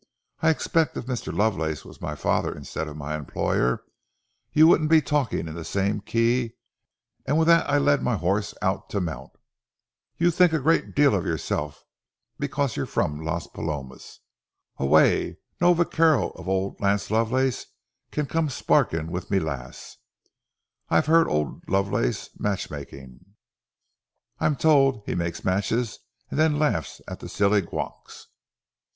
I 0.41 0.49
expect 0.49 0.97
if 0.97 1.05
Mr. 1.05 1.31
Lovelace 1.31 1.85
was 1.85 2.01
my 2.01 2.15
father 2.15 2.51
instead 2.57 2.87
of 2.87 2.97
my 2.97 3.15
employer, 3.15 3.83
you 4.51 4.65
wouldn't 4.65 4.89
be 4.89 4.99
talking 4.99 5.47
in 5.47 5.53
the 5.53 5.63
same 5.63 5.99
key," 6.01 6.55
and 7.27 7.37
with 7.37 7.47
that 7.49 7.69
I 7.69 7.77
led 7.77 8.01
my 8.01 8.15
horse 8.17 8.55
out 8.63 8.89
to 8.89 8.99
mount. 8.99 9.33
"Ye 10.17 10.31
think 10.31 10.53
a 10.53 10.59
great 10.59 10.95
deal 10.95 11.13
o' 11.13 11.21
yersel', 11.21 11.75
because 12.39 12.75
ye're 12.75 12.87
frae 12.87 13.09
Las 13.09 13.45
Palomas. 13.45 14.21
Aweel, 14.79 15.35
no 15.59 15.71
vaquero 15.75 16.31
of 16.31 16.49
auld 16.49 16.81
Lance 16.81 17.11
Lovelace 17.11 17.67
can 18.09 18.25
come 18.25 18.49
sparkin' 18.49 19.11
wi' 19.11 19.21
ma 19.29 19.37
lass. 19.37 19.97
I've 20.89 21.05
heard 21.05 21.27
o' 21.27 21.31
auld 21.31 21.69
Lovelace's 21.69 22.31
matchmaking. 22.39 23.35
I'm 24.39 24.55
told 24.55 25.03
he 25.05 25.13
mak's 25.13 25.45
matches 25.45 25.99
and 26.31 26.39
then 26.39 26.57
laughs 26.57 27.01
at 27.07 27.19
the 27.19 27.29
silly 27.29 27.61
gowks. 27.61 28.25